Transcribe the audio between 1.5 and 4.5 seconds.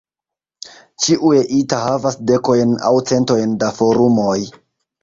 "ita" havas dekojn aŭ centojn da forumoj.